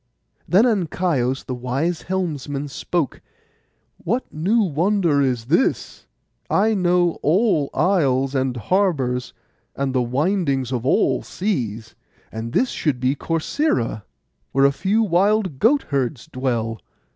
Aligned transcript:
Then 0.47 0.65
Ancaios, 0.65 1.43
the 1.45 1.53
wise 1.53 2.01
helmsman, 2.01 2.69
spoke, 2.69 3.21
'What 3.97 4.25
new 4.33 4.61
wonder 4.63 5.21
is 5.21 5.45
this? 5.45 6.07
I 6.49 6.73
know 6.73 7.19
all 7.21 7.69
isles, 7.71 8.33
and 8.33 8.57
harbours, 8.57 9.33
and 9.75 9.93
the 9.93 10.01
windings 10.01 10.71
of 10.71 10.87
all 10.87 11.21
seas; 11.21 11.93
and 12.31 12.51
this 12.51 12.69
should 12.69 12.99
be 12.99 13.13
Corcyra, 13.15 14.01
where 14.53 14.65
a 14.65 14.71
few 14.71 15.03
wild 15.03 15.59
goat 15.59 15.83
herds 15.89 16.25
dwell. 16.25 16.79